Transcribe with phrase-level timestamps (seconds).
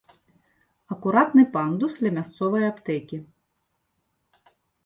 [0.95, 3.17] Акуратны пандус ля мясцовай аптэкі.